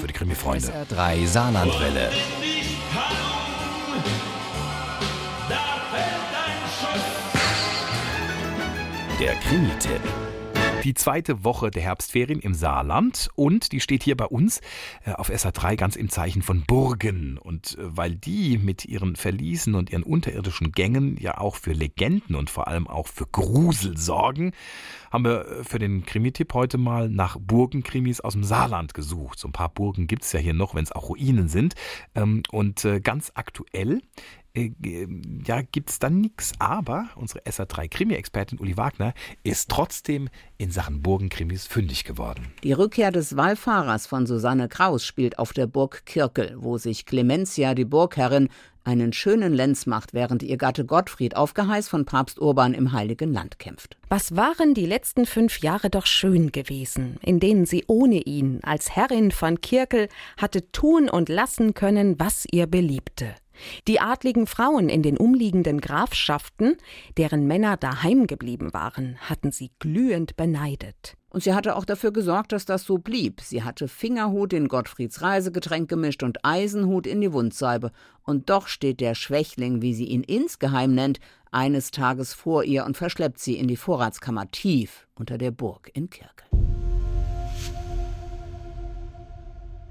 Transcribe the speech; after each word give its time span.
für 0.00 0.06
die 0.06 0.14
Krimi-Freunde. 0.14 0.66
SR3 0.66 1.26
Saarlandwelle. 1.26 2.10
Der 9.20 9.34
Krimi-Tipp. 9.34 10.00
Die 10.84 10.94
zweite 10.94 11.44
Woche 11.44 11.70
der 11.70 11.82
Herbstferien 11.82 12.40
im 12.40 12.54
Saarland 12.54 13.28
und 13.34 13.72
die 13.72 13.80
steht 13.80 14.02
hier 14.02 14.16
bei 14.16 14.24
uns 14.24 14.60
äh, 15.04 15.12
auf 15.12 15.28
SA3 15.28 15.76
ganz 15.76 15.96
im 15.96 16.08
Zeichen 16.08 16.42
von 16.42 16.62
Burgen. 16.62 17.38
Und 17.38 17.76
äh, 17.78 17.96
weil 17.96 18.14
die 18.14 18.56
mit 18.56 18.86
ihren 18.86 19.16
Verliesen 19.16 19.74
und 19.74 19.90
ihren 19.90 20.02
unterirdischen 20.02 20.72
Gängen 20.72 21.16
ja 21.18 21.38
auch 21.38 21.56
für 21.56 21.72
Legenden 21.72 22.34
und 22.34 22.48
vor 22.48 22.68
allem 22.68 22.86
auch 22.86 23.08
für 23.08 23.26
Grusel 23.26 23.98
sorgen, 23.98 24.52
haben 25.10 25.24
wir 25.24 25.46
äh, 25.46 25.64
für 25.64 25.78
den 25.78 26.06
Krimi-Tipp 26.06 26.54
heute 26.54 26.78
mal 26.78 27.10
nach 27.10 27.36
Burgenkrimis 27.38 28.20
aus 28.20 28.32
dem 28.32 28.44
Saarland 28.44 28.94
gesucht. 28.94 29.38
So 29.38 29.48
ein 29.48 29.52
paar 29.52 29.68
Burgen 29.68 30.06
gibt 30.06 30.22
es 30.22 30.32
ja 30.32 30.40
hier 30.40 30.54
noch, 30.54 30.74
wenn 30.74 30.84
es 30.84 30.92
auch 30.92 31.10
Ruinen 31.10 31.48
sind. 31.48 31.74
Ähm, 32.14 32.42
und 32.50 32.86
ganz 33.02 33.32
aktuell 33.34 34.00
äh, 34.54 34.70
ja, 35.46 35.62
gibt 35.62 35.90
es 35.90 35.98
dann 35.98 36.20
nichts. 36.20 36.52
Aber 36.58 37.08
unsere 37.16 37.40
SA3-Krimi-Expertin 37.40 38.58
Uli 38.58 38.76
Wagner 38.76 39.14
ist 39.42 39.70
trotzdem 39.70 40.28
in 40.58 40.70
Sachen 40.70 41.02
Burgenkrimis 41.02 41.66
fündig 41.66 42.04
geworden. 42.04 42.52
Die 42.62 42.72
Rückkehr 42.72 43.12
des 43.12 43.36
Wallfahrers 43.36 44.06
von 44.06 44.26
Susanne 44.26 44.68
Kraus 44.68 45.04
spielt 45.04 45.38
auf 45.38 45.52
der 45.52 45.66
Burg 45.66 46.04
Kirkel, 46.06 46.56
wo 46.58 46.78
sich 46.78 47.06
Clementia, 47.06 47.74
die 47.74 47.84
Burgherrin, 47.84 48.48
einen 48.84 49.12
schönen 49.12 49.52
Lenz 49.52 49.86
macht, 49.86 50.14
während 50.14 50.42
ihr 50.42 50.56
Gatte 50.56 50.84
Gottfried 50.84 51.36
auf 51.36 51.54
Geheiß 51.54 51.88
von 51.88 52.04
Papst 52.04 52.40
Urban 52.40 52.74
im 52.74 52.92
Heiligen 52.92 53.32
Land 53.32 53.58
kämpft. 53.58 53.96
Was 54.08 54.36
waren 54.36 54.74
die 54.74 54.86
letzten 54.86 55.26
fünf 55.26 55.60
Jahre 55.60 55.90
doch 55.90 56.06
schön 56.06 56.50
gewesen, 56.50 57.18
in 57.22 57.40
denen 57.40 57.66
sie 57.66 57.84
ohne 57.86 58.22
ihn 58.22 58.60
als 58.62 58.96
Herrin 58.96 59.30
von 59.30 59.60
Kirkel 59.60 60.08
hatte 60.36 60.70
tun 60.72 61.08
und 61.08 61.28
lassen 61.28 61.74
können, 61.74 62.18
was 62.18 62.46
ihr 62.50 62.66
beliebte. 62.66 63.34
Die 63.88 64.00
adligen 64.00 64.46
Frauen 64.46 64.88
in 64.88 65.02
den 65.02 65.16
umliegenden 65.16 65.80
Grafschaften, 65.80 66.76
deren 67.16 67.46
Männer 67.46 67.76
daheim 67.76 68.26
geblieben 68.26 68.72
waren, 68.72 69.16
hatten 69.20 69.52
sie 69.52 69.70
glühend 69.78 70.36
beneidet. 70.36 71.16
Und 71.30 71.44
sie 71.44 71.54
hatte 71.54 71.76
auch 71.76 71.84
dafür 71.84 72.12
gesorgt, 72.12 72.50
dass 72.52 72.64
das 72.64 72.84
so 72.84 72.98
blieb. 72.98 73.40
Sie 73.40 73.62
hatte 73.62 73.86
Fingerhut 73.86 74.52
in 74.52 74.66
Gottfrieds 74.66 75.22
Reisegetränk 75.22 75.88
gemischt 75.88 76.24
und 76.24 76.44
Eisenhut 76.44 77.06
in 77.06 77.20
die 77.20 77.32
Wundsalbe. 77.32 77.92
Und 78.24 78.50
doch 78.50 78.66
steht 78.66 79.00
der 79.00 79.14
Schwächling, 79.14 79.80
wie 79.80 79.94
sie 79.94 80.06
ihn 80.06 80.24
insgeheim 80.24 80.92
nennt, 80.92 81.20
eines 81.52 81.92
Tages 81.92 82.34
vor 82.34 82.64
ihr 82.64 82.84
und 82.84 82.96
verschleppt 82.96 83.38
sie 83.38 83.56
in 83.56 83.68
die 83.68 83.76
Vorratskammer 83.76 84.50
tief 84.50 85.06
unter 85.14 85.38
der 85.38 85.52
Burg 85.52 85.90
in 85.94 86.10
Kirkel. 86.10 86.46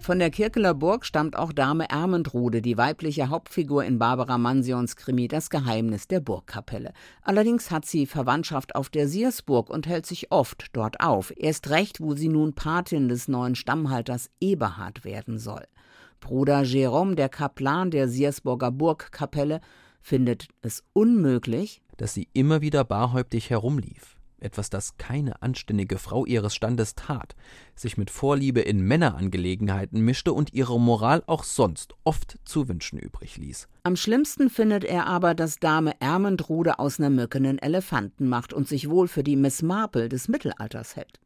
Von 0.00 0.18
der 0.18 0.30
Kirkeler 0.30 0.72
Burg 0.72 1.04
stammt 1.04 1.36
auch 1.36 1.52
Dame 1.52 1.90
Ermendrude, 1.90 2.62
die 2.62 2.78
weibliche 2.78 3.28
Hauptfigur 3.28 3.84
in 3.84 3.98
Barbara 3.98 4.38
Mansions 4.38 4.96
Krimi 4.96 5.28
Das 5.28 5.50
Geheimnis 5.50 6.08
der 6.08 6.20
Burgkapelle. 6.20 6.94
Allerdings 7.20 7.70
hat 7.70 7.84
sie 7.84 8.06
Verwandtschaft 8.06 8.74
auf 8.74 8.88
der 8.88 9.08
Siersburg 9.08 9.68
und 9.68 9.86
hält 9.86 10.06
sich 10.06 10.32
oft 10.32 10.68
dort 10.72 11.00
auf, 11.00 11.34
erst 11.36 11.68
recht, 11.68 12.00
wo 12.00 12.14
sie 12.14 12.28
nun 12.28 12.54
Patin 12.54 13.10
des 13.10 13.28
neuen 13.28 13.54
Stammhalters 13.54 14.30
Eberhard 14.40 15.04
werden 15.04 15.38
soll. 15.38 15.64
Bruder 16.18 16.62
Jérôme, 16.62 17.14
der 17.14 17.28
Kaplan 17.28 17.90
der 17.90 18.08
Siersburger 18.08 18.70
Burgkapelle, 18.70 19.60
findet 20.00 20.48
es 20.62 20.82
unmöglich, 20.94 21.82
dass 21.98 22.14
sie 22.14 22.28
immer 22.32 22.62
wieder 22.62 22.84
barhäuptig 22.84 23.50
herumlief 23.50 24.19
etwas, 24.42 24.70
das 24.70 24.96
keine 24.96 25.42
anständige 25.42 25.98
Frau 25.98 26.26
ihres 26.26 26.54
Standes 26.54 26.94
tat, 26.94 27.34
sich 27.74 27.96
mit 27.96 28.10
Vorliebe 28.10 28.60
in 28.60 28.80
Männerangelegenheiten 28.80 30.00
mischte 30.00 30.32
und 30.32 30.52
ihre 30.52 30.80
Moral 30.80 31.22
auch 31.26 31.44
sonst 31.44 31.94
oft 32.04 32.38
zu 32.44 32.68
wünschen 32.68 32.98
übrig 32.98 33.36
ließ. 33.36 33.68
Am 33.82 33.96
schlimmsten 33.96 34.50
findet 34.50 34.84
er 34.84 35.06
aber, 35.06 35.34
dass 35.34 35.58
Dame 35.58 35.92
Ermendrude 36.00 36.78
aus 36.78 36.98
ner 36.98 37.10
Mücke 37.10 37.38
einen 37.38 37.58
Elefanten 37.58 38.28
macht 38.28 38.52
und 38.52 38.68
sich 38.68 38.90
wohl 38.90 39.08
für 39.08 39.22
die 39.22 39.36
Miss 39.36 39.62
Marple 39.62 40.08
des 40.08 40.28
Mittelalters 40.28 40.96
hält. 40.96 41.20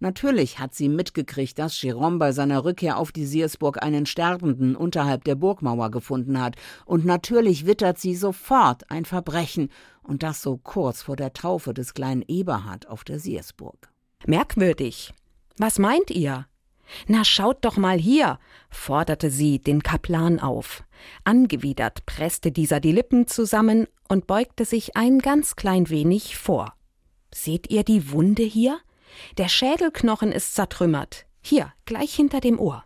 Natürlich 0.00 0.58
hat 0.58 0.74
sie 0.74 0.88
mitgekriegt, 0.88 1.58
dass 1.58 1.74
Jérôme 1.74 2.18
bei 2.18 2.32
seiner 2.32 2.64
Rückkehr 2.64 2.98
auf 2.98 3.12
die 3.12 3.26
Siersburg 3.26 3.82
einen 3.82 4.06
Sterbenden 4.06 4.76
unterhalb 4.76 5.24
der 5.24 5.34
Burgmauer 5.34 5.90
gefunden 5.90 6.40
hat, 6.40 6.56
und 6.84 7.04
natürlich 7.04 7.66
wittert 7.66 7.98
sie 7.98 8.14
sofort 8.14 8.90
ein 8.90 9.04
Verbrechen, 9.04 9.70
und 10.02 10.22
das 10.22 10.42
so 10.42 10.56
kurz 10.56 11.02
vor 11.02 11.16
der 11.16 11.32
Taufe 11.32 11.74
des 11.74 11.94
kleinen 11.94 12.22
Eberhard 12.26 12.88
auf 12.88 13.04
der 13.04 13.18
Siersburg. 13.18 13.90
Merkwürdig. 14.26 15.12
Was 15.58 15.78
meint 15.78 16.10
ihr? 16.10 16.46
Na, 17.06 17.24
schaut 17.24 17.64
doch 17.64 17.76
mal 17.76 17.98
hier, 17.98 18.38
forderte 18.70 19.30
sie 19.30 19.58
den 19.58 19.82
Kaplan 19.82 20.40
auf. 20.40 20.84
Angewidert 21.24 22.06
presste 22.06 22.50
dieser 22.50 22.80
die 22.80 22.92
Lippen 22.92 23.26
zusammen 23.26 23.86
und 24.08 24.26
beugte 24.26 24.64
sich 24.64 24.96
ein 24.96 25.18
ganz 25.18 25.56
klein 25.56 25.90
wenig 25.90 26.36
vor. 26.36 26.74
Seht 27.32 27.70
ihr 27.70 27.84
die 27.84 28.10
Wunde 28.10 28.42
hier? 28.42 28.78
Der 29.36 29.48
Schädelknochen 29.48 30.32
ist 30.32 30.54
zertrümmert. 30.54 31.26
Hier, 31.40 31.72
gleich 31.84 32.14
hinter 32.14 32.40
dem 32.40 32.58
Ohr. 32.58 32.84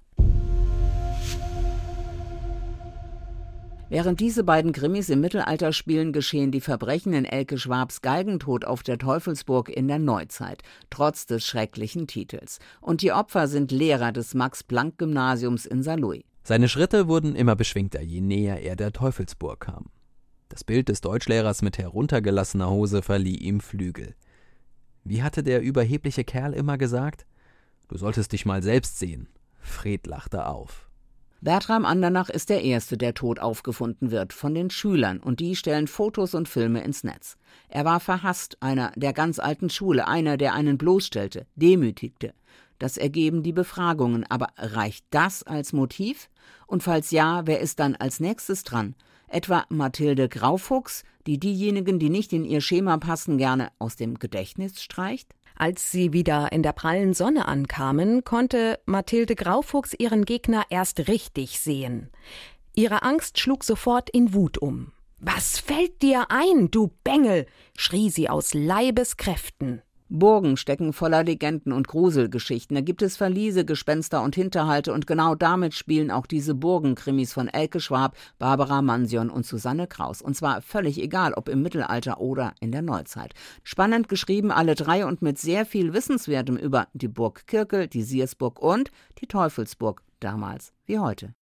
Während 3.92 4.20
diese 4.20 4.42
beiden 4.42 4.72
Krimis 4.72 5.10
im 5.10 5.20
Mittelalter 5.20 5.74
spielen, 5.74 6.14
geschehen 6.14 6.50
die 6.50 6.62
Verbrechen 6.62 7.12
in 7.12 7.26
Elke 7.26 7.58
Schwabs 7.58 8.00
Galgentod 8.00 8.64
auf 8.64 8.82
der 8.82 8.96
Teufelsburg 8.96 9.68
in 9.68 9.86
der 9.86 9.98
Neuzeit, 9.98 10.62
trotz 10.88 11.26
des 11.26 11.44
schrecklichen 11.44 12.06
Titels. 12.06 12.58
Und 12.80 13.02
die 13.02 13.12
Opfer 13.12 13.48
sind 13.48 13.70
Lehrer 13.70 14.10
des 14.10 14.32
Max-Planck-Gymnasiums 14.32 15.66
in 15.66 15.82
Saarlouis. 15.82 16.24
Seine 16.42 16.70
Schritte 16.70 17.06
wurden 17.06 17.36
immer 17.36 17.54
beschwingter, 17.54 18.00
je 18.00 18.22
näher 18.22 18.62
er 18.62 18.76
der 18.76 18.92
Teufelsburg 18.92 19.60
kam. 19.60 19.90
Das 20.48 20.64
Bild 20.64 20.88
des 20.88 21.02
Deutschlehrers 21.02 21.60
mit 21.60 21.76
heruntergelassener 21.76 22.70
Hose 22.70 23.02
verlieh 23.02 23.36
ihm 23.36 23.60
Flügel. 23.60 24.14
Wie 25.04 25.22
hatte 25.22 25.42
der 25.42 25.62
überhebliche 25.62 26.24
Kerl 26.24 26.52
immer 26.52 26.78
gesagt? 26.78 27.26
Du 27.88 27.98
solltest 27.98 28.32
dich 28.32 28.46
mal 28.46 28.62
selbst 28.62 28.98
sehen. 28.98 29.28
Fred 29.60 30.06
lachte 30.06 30.46
auf. 30.46 30.88
Bertram 31.40 31.84
Andernach 31.84 32.28
ist 32.28 32.50
der 32.50 32.62
Erste, 32.62 32.96
der 32.96 33.14
tot 33.14 33.40
aufgefunden 33.40 34.12
wird, 34.12 34.32
von 34.32 34.54
den 34.54 34.70
Schülern, 34.70 35.18
und 35.18 35.40
die 35.40 35.56
stellen 35.56 35.88
Fotos 35.88 36.34
und 36.34 36.48
Filme 36.48 36.84
ins 36.84 37.02
Netz. 37.02 37.36
Er 37.68 37.84
war 37.84 37.98
verhasst, 37.98 38.58
einer 38.60 38.92
der 38.94 39.12
ganz 39.12 39.40
alten 39.40 39.68
Schule, 39.68 40.06
einer, 40.06 40.36
der 40.36 40.54
einen 40.54 40.78
bloßstellte, 40.78 41.46
demütigte. 41.56 42.32
Das 42.78 42.96
ergeben 42.96 43.42
die 43.42 43.52
Befragungen, 43.52 44.24
aber 44.28 44.48
reicht 44.56 45.04
das 45.10 45.42
als 45.42 45.72
Motiv? 45.72 46.30
Und 46.68 46.84
falls 46.84 47.10
ja, 47.10 47.44
wer 47.44 47.58
ist 47.58 47.80
dann 47.80 47.96
als 47.96 48.20
nächstes 48.20 48.62
dran? 48.62 48.94
Etwa 49.32 49.64
Mathilde 49.70 50.28
Graufuchs, 50.28 51.04
die 51.26 51.40
diejenigen, 51.40 51.98
die 51.98 52.10
nicht 52.10 52.34
in 52.34 52.44
ihr 52.44 52.60
Schema 52.60 52.98
passen, 52.98 53.38
gerne 53.38 53.72
aus 53.78 53.96
dem 53.96 54.18
Gedächtnis 54.18 54.82
streicht? 54.82 55.34
Als 55.56 55.90
sie 55.90 56.12
wieder 56.12 56.52
in 56.52 56.62
der 56.62 56.72
prallen 56.74 57.14
Sonne 57.14 57.48
ankamen, 57.48 58.24
konnte 58.24 58.78
Mathilde 58.84 59.34
Graufuchs 59.34 59.94
ihren 59.94 60.26
Gegner 60.26 60.64
erst 60.68 61.08
richtig 61.08 61.60
sehen. 61.60 62.10
Ihre 62.74 63.02
Angst 63.04 63.38
schlug 63.38 63.64
sofort 63.64 64.10
in 64.10 64.34
Wut 64.34 64.58
um. 64.58 64.92
Was 65.18 65.58
fällt 65.58 66.02
dir 66.02 66.26
ein, 66.30 66.70
du 66.70 66.90
Bengel? 67.02 67.46
schrie 67.74 68.10
sie 68.10 68.28
aus 68.28 68.52
Leibeskräften. 68.52 69.80
Burgen 70.14 70.58
stecken 70.58 70.92
voller 70.92 71.24
Legenden 71.24 71.72
und 71.72 71.88
Gruselgeschichten. 71.88 72.74
Da 72.74 72.82
gibt 72.82 73.00
es 73.00 73.16
Verliese, 73.16 73.64
Gespenster 73.64 74.22
und 74.22 74.34
Hinterhalte 74.34 74.92
und 74.92 75.06
genau 75.06 75.34
damit 75.34 75.72
spielen 75.72 76.10
auch 76.10 76.26
diese 76.26 76.54
Burgenkrimis 76.54 77.32
von 77.32 77.48
Elke 77.48 77.80
Schwab, 77.80 78.14
Barbara 78.38 78.82
Mansion 78.82 79.30
und 79.30 79.46
Susanne 79.46 79.86
Kraus. 79.86 80.20
Und 80.20 80.36
zwar 80.36 80.60
völlig 80.60 81.02
egal, 81.02 81.32
ob 81.32 81.48
im 81.48 81.62
Mittelalter 81.62 82.20
oder 82.20 82.52
in 82.60 82.72
der 82.72 82.82
Neuzeit. 82.82 83.32
Spannend 83.62 84.10
geschrieben 84.10 84.50
alle 84.50 84.74
drei 84.74 85.06
und 85.06 85.22
mit 85.22 85.38
sehr 85.38 85.64
viel 85.64 85.94
Wissenswertem 85.94 86.58
über 86.58 86.88
die 86.92 87.08
Burg 87.08 87.46
Kirkel, 87.46 87.88
die 87.88 88.02
Siersburg 88.02 88.60
und 88.60 88.90
die 89.18 89.26
Teufelsburg 89.26 90.02
damals 90.20 90.74
wie 90.84 90.98
heute. 90.98 91.34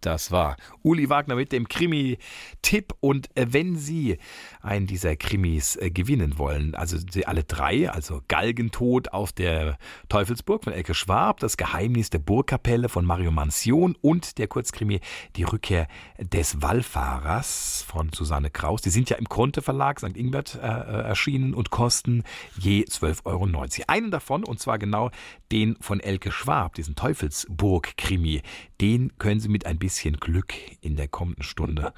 Das 0.00 0.30
war 0.30 0.56
Uli 0.82 1.10
Wagner 1.10 1.34
mit 1.34 1.52
dem 1.52 1.68
Krimi-Tipp. 1.68 2.94
Und 3.00 3.28
äh, 3.36 3.46
wenn 3.50 3.76
Sie 3.76 4.18
einen 4.62 4.86
dieser 4.86 5.16
Krimis 5.16 5.76
äh, 5.76 5.90
gewinnen 5.90 6.38
wollen, 6.38 6.74
also 6.74 6.96
Sie 6.98 7.26
alle 7.26 7.44
drei, 7.44 7.90
also 7.90 8.22
Galgentod 8.28 9.12
auf 9.12 9.32
der 9.32 9.78
Teufelsburg 10.08 10.64
von 10.64 10.72
Elke 10.72 10.94
Schwab, 10.94 11.40
das 11.40 11.56
Geheimnis 11.56 12.10
der 12.10 12.18
Burgkapelle 12.18 12.88
von 12.88 13.04
Mario 13.04 13.30
Mansion 13.30 13.96
und 14.00 14.38
der 14.38 14.48
Kurzkrimi 14.48 15.00
Die 15.36 15.44
Rückkehr 15.44 15.86
des 16.18 16.62
Wallfahrers 16.62 17.84
von 17.86 18.10
Susanne 18.12 18.50
Kraus. 18.50 18.80
Die 18.82 18.90
sind 18.90 19.10
ja 19.10 19.16
im 19.16 19.28
Konte 19.28 19.62
Verlag 19.62 20.00
St. 20.00 20.16
Ingbert 20.16 20.54
äh, 20.54 20.66
äh 20.66 21.10
erschienen 21.10 21.54
und 21.54 21.70
kosten 21.70 22.24
je 22.56 22.84
12,90 22.84 23.24
Euro. 23.26 23.48
Einen 23.86 24.10
davon, 24.10 24.44
und 24.44 24.60
zwar 24.60 24.78
genau 24.78 25.10
den 25.52 25.76
von 25.80 26.00
Elke 26.00 26.32
Schwab, 26.32 26.74
diesen 26.74 26.94
Teufelsburg-Krimi, 26.94 28.42
den 28.80 29.12
können 29.18 29.40
Sie 29.40 29.48
mit 29.48 29.66
ein 29.66 29.78
bisschen 29.90 30.20
Glück 30.20 30.54
in 30.82 30.94
der 30.94 31.08
kommenden 31.08 31.42
Stunde 31.42 31.92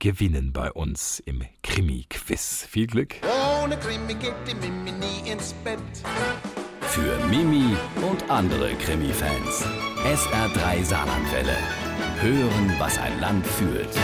gewinnen 0.00 0.52
bei 0.52 0.72
uns 0.72 1.20
im 1.20 1.44
Krimi-Quiz. 1.62 2.66
Viel 2.68 2.88
Glück! 2.88 3.14
Ohne 3.62 3.78
Krimi 3.78 4.14
geht 4.14 4.34
die 4.48 4.54
Mimi 4.56 4.90
nie 4.90 5.30
ins 5.30 5.52
Bett. 5.62 5.78
Für 6.80 7.24
Mimi 7.28 7.76
und 8.02 8.28
andere 8.28 8.74
Krimi-Fans. 8.74 9.64
SR3 10.04 10.82
Saarlandwelle. 10.82 11.56
Hören, 12.20 12.74
was 12.80 12.98
ein 12.98 13.20
Land 13.20 13.46
fühlt. 13.46 13.96